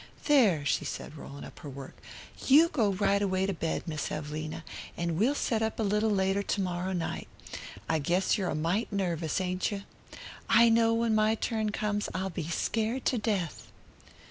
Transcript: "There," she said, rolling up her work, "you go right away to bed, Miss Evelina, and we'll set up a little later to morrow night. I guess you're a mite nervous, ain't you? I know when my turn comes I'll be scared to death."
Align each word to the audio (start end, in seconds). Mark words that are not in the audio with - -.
"There," 0.25 0.65
she 0.65 0.83
said, 0.83 1.15
rolling 1.15 1.43
up 1.43 1.59
her 1.59 1.69
work, 1.69 1.95
"you 2.47 2.69
go 2.69 2.93
right 2.93 3.21
away 3.21 3.45
to 3.45 3.53
bed, 3.53 3.83
Miss 3.87 4.11
Evelina, 4.11 4.63
and 4.97 5.15
we'll 5.15 5.35
set 5.35 5.61
up 5.61 5.79
a 5.79 5.83
little 5.83 6.09
later 6.09 6.41
to 6.41 6.59
morrow 6.59 6.91
night. 6.91 7.27
I 7.87 7.99
guess 7.99 8.35
you're 8.35 8.49
a 8.49 8.55
mite 8.55 8.91
nervous, 8.91 9.39
ain't 9.39 9.71
you? 9.71 9.83
I 10.49 10.69
know 10.69 10.91
when 10.95 11.13
my 11.13 11.35
turn 11.35 11.69
comes 11.71 12.09
I'll 12.15 12.31
be 12.31 12.47
scared 12.47 13.05
to 13.05 13.19
death." 13.19 13.67